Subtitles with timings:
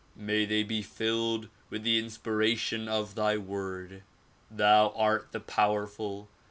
[0.17, 4.01] May they be filled with the inspiration of thy Word.
[4.49, 6.27] Thou art the powerful!